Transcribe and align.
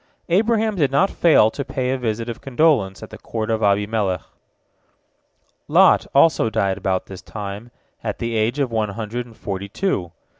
Abraham 0.29 0.73
did 0.77 0.89
not 0.89 1.11
fail 1.11 1.51
to 1.51 1.63
pay 1.63 1.91
a 1.91 1.97
visit 1.99 2.27
of 2.27 2.41
condolence 2.41 3.03
at 3.03 3.11
the 3.11 3.19
court 3.19 3.51
of 3.51 3.61
Abimelech. 3.61 4.23
Lot 5.67 6.07
also 6.15 6.49
died 6.49 6.79
about 6.79 7.05
this 7.05 7.21
time, 7.21 7.69
at 8.03 8.17
the 8.17 8.35
age 8.35 8.57
of 8.57 8.71
one 8.71 8.89
hundred 8.89 9.27
and 9.27 9.37
forty 9.37 9.69
two. 9.69 10.11